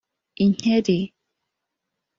[0.43, 0.99] Inkeri